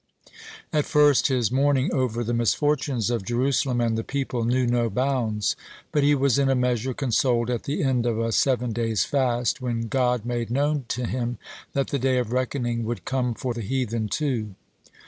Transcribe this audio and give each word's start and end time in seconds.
At 0.73 0.85
first 0.87 1.27
his 1.27 1.51
mourning 1.51 1.93
over 1.93 2.23
the 2.23 2.33
misfortunes 2.33 3.11
of 3.11 3.23
Jerusalem 3.23 3.79
and 3.79 3.95
the 3.95 4.03
people 4.03 4.45
knew 4.45 4.65
no 4.65 4.89
bounds. 4.89 5.55
But 5.91 6.01
he 6.01 6.15
was 6.15 6.39
in 6.39 6.49
a 6.49 6.55
measure 6.55 6.95
consoled 6.95 7.51
at 7.51 7.65
the 7.65 7.83
end 7.83 8.07
of 8.07 8.17
a 8.17 8.31
seven 8.31 8.73
days' 8.73 9.05
fast, 9.05 9.61
when 9.61 9.89
God 9.89 10.25
made 10.25 10.49
known 10.49 10.85
to 10.87 11.05
him 11.05 11.37
that 11.73 11.89
the 11.89 11.99
day 11.99 12.17
of 12.17 12.31
reckoning 12.31 12.83
would 12.83 13.05
come 13.05 13.35
for 13.35 13.53
the 13.53 13.61
heathen, 13.61 14.07
too. 14.09 14.55